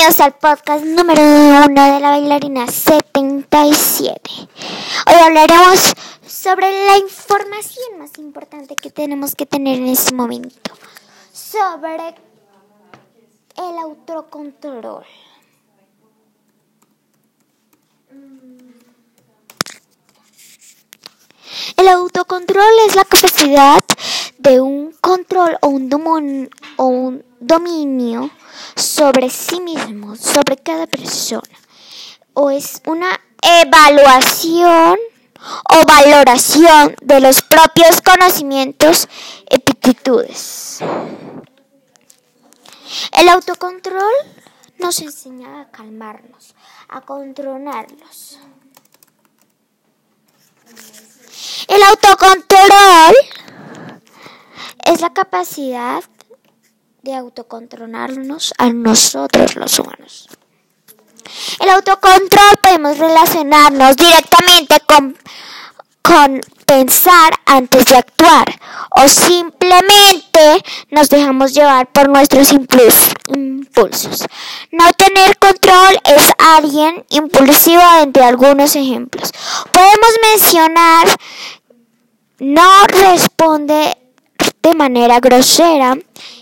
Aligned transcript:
Bienvenidos 0.00 0.26
al 0.26 0.32
podcast 0.32 0.82
número 0.82 1.20
uno 1.22 1.92
de 1.92 2.00
la 2.00 2.08
bailarina 2.08 2.66
77. 2.66 4.18
Hoy 4.32 5.14
hablaremos 5.22 5.92
sobre 6.26 6.86
la 6.86 6.96
información 6.96 7.98
más 7.98 8.16
importante 8.16 8.76
que 8.76 8.90
tenemos 8.90 9.34
que 9.34 9.44
tener 9.44 9.76
en 9.76 9.88
este 9.88 10.14
momento. 10.14 10.72
Sobre 11.34 12.14
el 13.58 13.78
autocontrol. 13.78 15.04
El 21.76 21.88
autocontrol 21.88 22.72
es 22.86 22.96
la 22.96 23.04
capacidad 23.04 23.84
de 24.40 24.58
un 24.58 24.92
control 25.02 25.58
o 25.60 25.68
un, 25.68 26.50
o 26.76 26.86
un 26.86 27.24
dominio 27.40 28.30
sobre 28.74 29.28
sí 29.28 29.60
mismo, 29.60 30.16
sobre 30.16 30.56
cada 30.56 30.86
persona. 30.86 31.56
O 32.32 32.50
es 32.50 32.80
una 32.86 33.20
evaluación 33.42 34.98
o 35.70 35.84
valoración 35.86 36.96
de 37.02 37.20
los 37.20 37.42
propios 37.42 38.00
conocimientos 38.00 39.08
y 39.50 39.56
aptitudes. 39.56 40.80
El 43.12 43.28
autocontrol 43.28 44.12
nos 44.78 45.00
enseña 45.00 45.60
a 45.60 45.70
calmarnos, 45.70 46.54
a 46.88 47.02
controlarlos. 47.02 48.38
El 51.68 51.82
autocontrol 51.82 53.14
es 54.90 55.00
la 55.00 55.10
capacidad 55.12 56.02
de 57.02 57.14
autocontrolarnos 57.14 58.52
a 58.58 58.70
nosotros 58.70 59.54
los 59.54 59.78
humanos. 59.78 60.28
El 61.60 61.70
autocontrol 61.70 62.56
podemos 62.60 62.98
relacionarnos 62.98 63.96
directamente 63.96 64.80
con, 64.86 65.16
con 66.02 66.40
pensar 66.66 67.34
antes 67.46 67.84
de 67.84 67.96
actuar 67.98 68.46
o 68.90 69.08
simplemente 69.08 70.64
nos 70.90 71.08
dejamos 71.08 71.54
llevar 71.54 71.86
por 71.92 72.08
nuestros 72.08 72.50
impulsos. 72.52 74.24
No 74.72 74.92
tener 74.94 75.38
control 75.38 76.00
es 76.04 76.32
alguien 76.38 77.04
impulsivo 77.10 77.82
entre 78.02 78.24
algunos 78.24 78.74
ejemplos. 78.74 79.32
Podemos 79.72 80.10
mencionar 80.32 81.08
no 82.40 82.86
responde 82.86 83.99
de 84.62 84.74
manera 84.74 85.20
grosera 85.20 85.96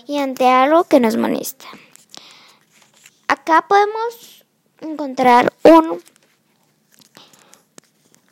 y 0.07 0.17
ante 0.17 0.47
algo 0.49 0.83
que 0.83 0.99
nos 0.99 1.17
molesta. 1.17 1.67
Acá 3.27 3.65
podemos 3.67 4.45
encontrar 4.81 5.53
un, 5.63 6.01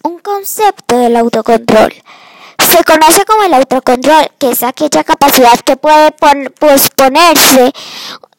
un 0.03 0.19
concepto 0.19 0.97
del 0.97 1.16
autocontrol. 1.16 1.94
Se 2.59 2.83
conoce 2.83 3.23
como 3.25 3.44
el 3.44 3.53
autocontrol, 3.53 4.31
que 4.39 4.52
es 4.52 4.63
aquella 4.63 5.03
capacidad 5.03 5.59
que 5.59 5.77
puede 5.77 6.11
posponerse 6.11 7.72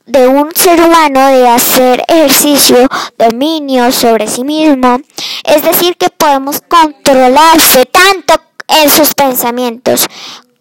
de 0.06 0.26
un 0.26 0.50
ser 0.54 0.80
humano 0.80 1.28
de 1.28 1.48
hacer 1.48 2.02
ejercicio, 2.08 2.88
dominio 3.16 3.92
sobre 3.92 4.26
sí 4.26 4.42
mismo. 4.42 5.00
Es 5.44 5.62
decir, 5.62 5.96
que 5.96 6.10
podemos 6.10 6.60
controlarse 6.62 7.86
tanto 7.86 8.34
en 8.66 8.90
sus 8.90 9.14
pensamientos 9.14 10.06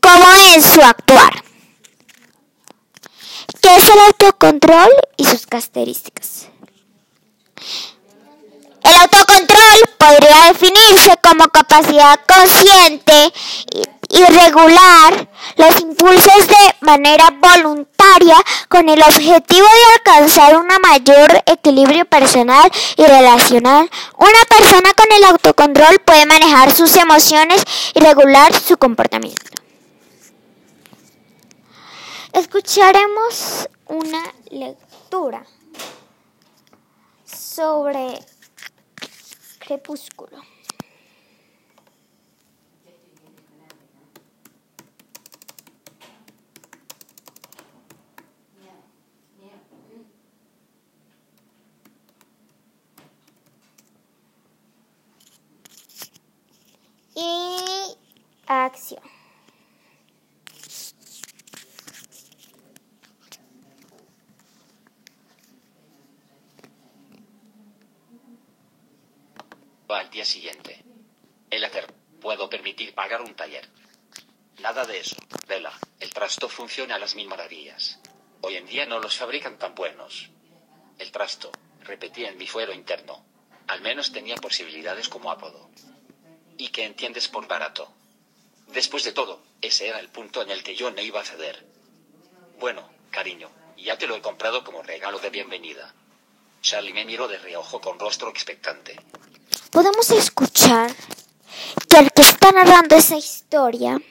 como 0.02 0.26
en 0.54 0.62
su 0.62 0.82
actuar. 0.82 1.44
¿Qué 3.62 3.76
es 3.76 3.90
el 3.90 4.00
autocontrol 4.00 4.90
y 5.18 5.26
sus 5.26 5.46
características? 5.46 6.48
El 8.84 8.96
autocontrol 8.96 9.90
podría 9.98 10.46
definirse 10.48 11.18
como 11.22 11.50
capacidad 11.50 12.20
consciente 12.26 13.34
y 14.10 14.24
regular 14.24 15.28
los 15.58 15.82
impulsos 15.82 16.48
de 16.48 16.76
manera 16.82 17.30
voluntaria 17.42 18.38
con 18.70 18.88
el 18.88 19.02
objetivo 19.02 19.68
de 19.68 19.94
alcanzar 19.96 20.56
un 20.56 20.68
mayor 20.82 21.44
equilibrio 21.46 22.06
personal 22.06 22.72
y 22.96 23.04
relacional. 23.04 23.90
Una 24.18 24.46
persona 24.48 24.94
con 24.94 25.12
el 25.12 25.24
autocontrol 25.26 26.00
puede 26.06 26.26
manejar 26.26 26.72
sus 26.74 26.96
emociones 26.96 27.64
y 27.94 28.00
regular 28.00 28.54
su 28.54 28.78
comportamiento. 28.78 29.58
Escucharemos 32.38 33.68
una 33.88 34.32
lectura 34.52 35.44
sobre 37.26 38.20
Crepúsculo. 39.58 40.38
Y 57.16 57.98
acción. 58.46 59.17
Al 69.96 70.10
día 70.10 70.26
siguiente. 70.26 70.84
El 71.50 71.64
hacer, 71.64 71.94
puedo 72.22 72.50
permitir 72.50 72.94
pagar 72.94 73.22
un 73.22 73.34
taller. 73.36 73.68
Nada 74.60 74.86
de 74.86 75.00
eso, 75.00 75.16
Vela, 75.48 75.72
el 76.00 76.14
trasto 76.14 76.50
funciona 76.50 76.96
a 76.96 77.00
las 77.00 77.16
mil 77.16 77.28
maravillas. 77.28 78.00
Hoy 78.42 78.56
en 78.56 78.66
día 78.66 78.86
no 78.86 79.00
los 79.00 79.18
fabrican 79.18 79.58
tan 79.58 79.76
buenos. 79.76 80.30
El 81.00 81.12
trasto, 81.12 81.52
repetí 81.82 82.26
en 82.26 82.38
mi 82.38 82.48
fuero 82.48 82.74
interno. 82.74 83.24
Al 83.68 83.82
menos 83.82 84.12
tenía 84.12 84.36
posibilidades 84.36 85.10
como 85.10 85.32
apodo. 85.32 85.70
¿Y 86.58 86.70
qué 86.70 86.86
entiendes 86.86 87.28
por 87.28 87.48
barato? 87.48 87.92
Después 88.68 89.04
de 89.04 89.14
todo, 89.14 89.42
ese 89.62 89.88
era 89.88 90.00
el 90.00 90.10
punto 90.10 90.42
en 90.42 90.52
el 90.52 90.64
que 90.64 90.76
yo 90.76 90.92
no 90.92 91.02
iba 91.02 91.22
a 91.22 91.26
ceder. 91.26 91.66
Bueno, 92.60 92.90
cariño, 93.12 93.50
ya 93.78 93.98
te 93.98 94.08
lo 94.08 94.16
he 94.16 94.22
comprado 94.22 94.64
como 94.64 94.84
regalo 94.84 95.20
de 95.20 95.30
bienvenida. 95.30 95.94
Charlie 96.62 96.94
me 96.94 97.06
miró 97.06 97.28
de 97.28 97.38
reojo 97.38 97.80
con 97.80 98.00
rostro 98.00 98.30
expectante 98.30 98.98
podemos 99.78 100.10
escuchar 100.10 100.92
que 101.88 102.00
el 102.00 102.12
que 102.12 102.24
está 102.24 102.52
narrando 102.52 102.96
esa 102.96 103.16
historia 103.16 104.02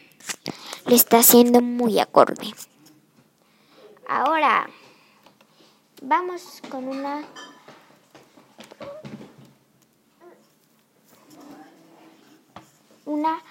le 0.87 0.94
está 0.94 1.19
haciendo 1.19 1.60
muy 1.60 1.99
acorde. 1.99 2.54
Ahora, 4.09 4.71
vamos 6.03 6.62
con 6.71 6.87
una... 6.87 7.25
Una 13.04 13.43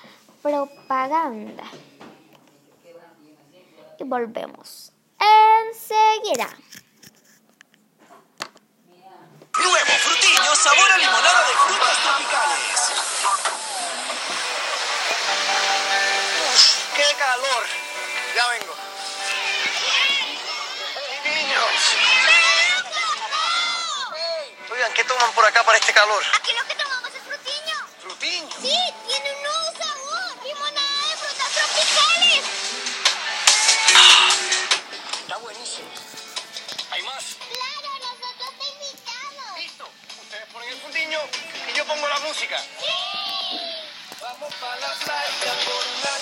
propaganda. 0.41 1.65
Y 3.99 4.05
volvemos 4.05 4.93
enseguida. 5.19 6.47
Oigan, 25.25 25.33
¿qué 25.33 25.33
toman 25.33 25.33
por 25.33 25.45
acá 25.45 25.63
para 25.63 25.77
este 25.77 25.93
calor? 25.93 26.23
Aquí 26.35 26.51
lo 26.53 26.67
que 26.67 26.75
tomamos 26.75 27.09
es 27.09 27.21
frutiño. 27.23 27.87
¿Frutiño? 28.01 28.49
Sí, 28.61 28.77
tiene 29.07 29.33
un 29.33 29.43
nuevo 29.43 29.71
sabor. 29.77 30.43
Limonada 30.43 31.07
de 31.09 31.17
frutas 31.17 31.51
tropicales. 31.51 32.43
Está 35.21 35.37
buenísimo. 35.37 35.89
¿Hay 36.91 37.01
más? 37.03 37.23
Claro, 37.39 37.89
nosotros 38.05 38.49
te 38.59 38.65
invitamos. 38.73 39.57
Listo. 39.57 39.89
Ustedes 40.21 40.45
ponen 40.53 40.69
el 40.69 40.79
frutiño 40.79 41.19
y 41.69 41.73
yo 41.77 41.85
pongo 41.85 42.07
la 42.07 42.19
música. 42.19 42.61
Vamos 44.21 44.53
para 44.55 44.75
la 44.77 44.93
playa 44.93 45.53
con 45.65 45.87
una 45.99 46.14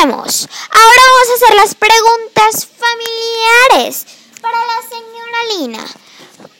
Ahora 0.00 0.12
vamos 0.16 1.28
a 1.28 1.34
hacer 1.34 1.56
las 1.56 1.74
preguntas 1.74 2.68
familiares 2.78 4.06
para 4.40 4.56
la 4.56 4.88
señora 4.88 5.58
Lina. 5.58 5.86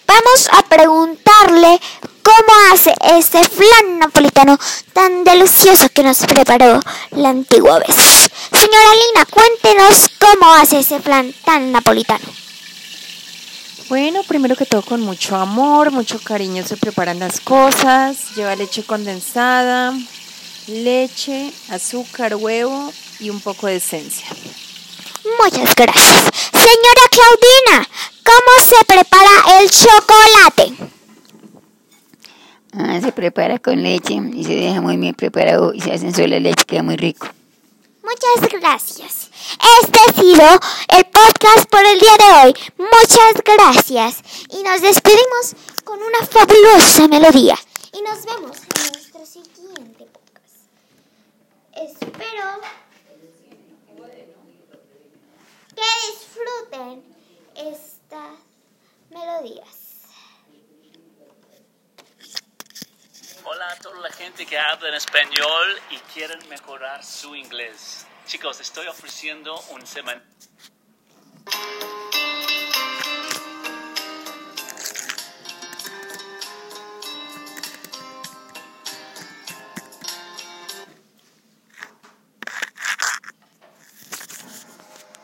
Vamos 0.06 0.50
a 0.52 0.62
preguntarle 0.68 1.80
cómo 2.22 2.52
hace 2.70 2.94
este 3.16 3.42
flan 3.48 3.98
napolitano 3.98 4.58
tan 4.92 5.24
delicioso 5.24 5.88
que 5.88 6.02
nos 6.02 6.18
preparó 6.18 6.80
la 7.12 7.30
antigua 7.30 7.78
vez. 7.78 7.96
Señora 8.52 8.94
Lina, 9.06 9.24
cuéntenos 9.30 10.10
cómo 10.18 10.52
hace 10.56 10.80
ese 10.80 11.00
flan 11.00 11.34
tan 11.42 11.72
napolitano. 11.72 12.26
Bueno, 13.88 14.22
primero 14.24 14.54
que 14.54 14.66
todo 14.66 14.82
con 14.82 15.00
mucho 15.00 15.36
amor, 15.36 15.92
mucho 15.92 16.20
cariño 16.22 16.62
se 16.66 16.76
preparan 16.76 17.18
las 17.18 17.40
cosas. 17.40 18.34
Lleva 18.36 18.54
leche 18.54 18.84
condensada, 18.84 19.94
leche, 20.66 21.54
azúcar, 21.70 22.34
huevo 22.34 22.92
y 23.20 23.30
un 23.30 23.40
poco 23.40 23.66
de 23.66 23.76
esencia. 23.76 24.26
Muchas 25.42 25.74
gracias. 25.74 26.24
Señora 26.52 27.04
Claudina, 27.10 27.88
¿cómo 28.24 28.66
se 28.66 28.84
prepara 28.84 29.60
el 29.60 29.70
chocolate? 29.70 30.90
Ah, 32.72 33.00
se 33.00 33.12
prepara 33.12 33.58
con 33.58 33.82
leche 33.82 34.14
y 34.14 34.44
se 34.44 34.54
deja 34.54 34.80
muy 34.80 34.96
bien 34.96 35.14
preparado 35.14 35.74
y 35.74 35.80
se 35.80 35.92
hace 35.92 36.06
en 36.06 36.14
sola 36.14 36.38
leche, 36.38 36.64
queda 36.64 36.82
muy 36.82 36.96
rico. 36.96 37.26
Muchas 38.02 38.50
gracias. 38.60 39.30
Este 39.82 39.98
ha 39.98 40.12
sido 40.12 40.60
el 40.96 41.04
podcast 41.06 41.68
por 41.70 41.84
el 41.84 41.98
día 41.98 42.16
de 42.16 42.46
hoy. 42.46 42.54
Muchas 42.78 43.42
gracias. 43.44 44.22
Y 44.50 44.62
nos 44.62 44.80
despedimos 44.80 45.54
con 45.84 45.98
una 46.02 46.26
fabulosa 46.26 47.08
melodía. 47.08 47.58
Y 47.92 48.02
nos 48.02 48.24
vemos 48.24 48.56
en 48.58 48.92
nuestro 48.92 49.26
siguiente 49.26 50.06
podcast. 50.06 50.66
Espero 51.72 52.60
que 55.80 56.12
disfruten 56.12 57.16
estas 57.56 58.38
melodías. 59.10 59.76
Hola 63.44 63.72
a 63.72 63.76
toda 63.76 64.00
la 64.00 64.12
gente 64.12 64.44
que 64.44 64.58
habla 64.58 64.88
en 64.88 64.94
español 64.94 65.80
y 65.90 65.96
quieren 66.12 66.46
mejorar 66.48 67.02
su 67.04 67.34
inglés. 67.34 68.06
Chicos, 68.26 68.60
estoy 68.60 68.86
ofreciendo 68.86 69.58
un 69.70 69.86
semana. 69.86 70.22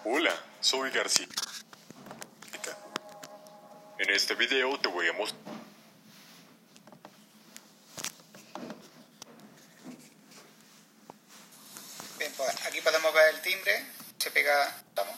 Hola, 0.09 0.33
soy 0.61 0.89
García. 0.93 1.27
En 3.99 4.11
este 4.11 4.37
video 4.37 4.79
te 4.79 4.87
voy 4.87 5.09
a 5.09 5.13
mostrar 5.15 5.41
Bien, 12.21 12.33
pues 12.37 12.67
aquí 12.67 12.81
podemos 12.83 13.13
ver 13.13 13.35
el 13.35 13.43
timbre, 13.43 13.85
se 14.17 14.31
pega, 14.31 14.81
vamos, 14.95 15.17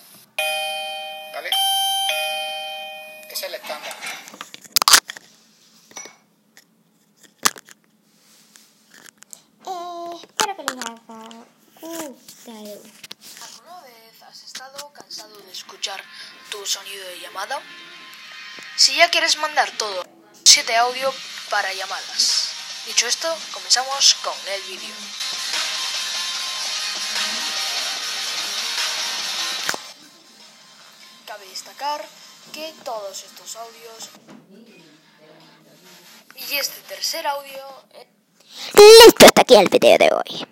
¿vale? 1.34 1.50
Ese 3.24 3.34
es 3.34 3.42
el 3.42 3.54
estándar. 3.56 3.94
Eh, 9.66 10.20
espero 10.22 10.56
que 10.56 10.62
les 10.62 10.72
haya 10.72 10.92
gustado. 10.92 11.46
¿Alguna 13.42 13.82
vez 13.82 14.17
has 14.28 14.42
estado 14.42 14.92
cansado 14.92 15.38
de 15.38 15.52
escuchar 15.52 16.02
tu 16.50 16.64
sonido 16.66 17.02
de 17.08 17.20
llamada? 17.20 17.60
Si 18.76 18.94
ya 18.94 19.08
quieres 19.08 19.38
mandar 19.38 19.70
todo, 19.78 20.04
7 20.44 20.76
audio 20.76 21.12
para 21.48 21.72
llamadas. 21.72 22.50
Dicho 22.86 23.06
esto, 23.06 23.34
comenzamos 23.52 24.14
con 24.22 24.34
el 24.52 24.62
vídeo. 24.62 24.94
Cabe 31.26 31.48
destacar 31.48 32.06
que 32.52 32.74
todos 32.84 33.22
estos 33.22 33.56
audios 33.56 34.10
y 36.36 36.54
este 36.54 36.80
tercer 36.82 37.26
audio 37.26 37.84
eh, 37.94 38.06
Listo, 38.74 39.26
hasta 39.26 39.42
aquí 39.42 39.54
el 39.54 39.68
video 39.68 39.98
de 39.98 40.10
hoy. 40.12 40.48